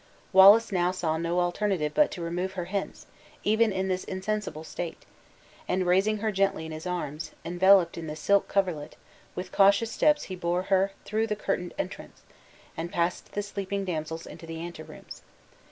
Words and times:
Wallace 0.33 0.71
now 0.71 0.89
saw 0.89 1.19
no 1.19 1.39
alternative 1.41 1.91
but 1.93 2.09
to 2.09 2.23
remove 2.23 2.53
her 2.53 2.65
hence, 2.65 3.05
even 3.43 3.71
in 3.71 3.87
this 3.87 4.03
insensible 4.03 4.63
state; 4.63 5.05
and, 5.67 5.85
raising 5.85 6.17
her 6.25 6.31
gently 6.31 6.65
in 6.65 6.71
his 6.71 6.87
arms, 6.87 7.33
enveloped 7.45 7.99
in 7.99 8.07
the 8.07 8.15
silk 8.15 8.47
coverlet, 8.47 8.95
with 9.35 9.51
cautious 9.51 9.91
steps 9.91 10.23
he 10.23 10.35
bore 10.35 10.63
her 10.73 10.91
through 11.05 11.27
the 11.27 11.35
curtained 11.35 11.75
entrance, 11.77 12.23
and 12.75 12.91
passed 12.91 13.33
the 13.33 13.43
sleeping 13.43 13.85
damsels 13.85 14.25
into 14.25 14.47
the 14.47 14.57
anterooms. 14.57 15.21